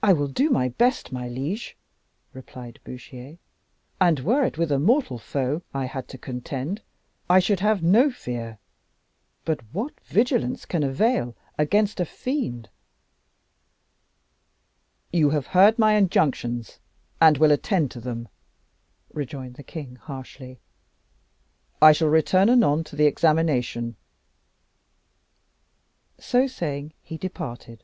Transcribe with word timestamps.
"I 0.00 0.12
will 0.12 0.28
do 0.28 0.48
my 0.48 0.68
best, 0.68 1.10
my 1.12 1.28
liege," 1.28 1.76
replied 2.32 2.78
Bouchier; 2.84 3.36
"and 4.00 4.20
were 4.20 4.44
it 4.44 4.56
with 4.56 4.70
a 4.70 4.78
mortal 4.78 5.18
foe 5.18 5.60
I 5.74 5.86
had 5.86 6.06
to 6.08 6.16
contend, 6.16 6.82
I 7.28 7.40
should 7.40 7.60
have 7.60 7.82
no 7.82 8.10
fear. 8.10 8.58
But 9.44 9.60
what 9.72 9.98
vigilance 10.02 10.64
can 10.64 10.84
avail 10.84 11.34
against 11.58 11.98
a 11.98 12.06
fiend?" 12.06 12.70
"You 15.12 15.30
have 15.30 15.48
heard 15.48 15.80
my 15.80 15.94
injunctions, 15.94 16.78
and 17.20 17.36
will 17.36 17.50
attend 17.52 17.90
to 17.90 18.00
them," 18.00 18.28
rejoined 19.12 19.54
the 19.56 19.64
king 19.64 19.96
harshly. 19.96 20.60
"I 21.82 21.90
shall 21.90 22.08
return 22.08 22.48
anon 22.48 22.84
to 22.84 22.96
the 22.96 23.06
examination." 23.06 23.96
So 26.18 26.46
saying, 26.46 26.94
he 27.02 27.18
departed. 27.18 27.82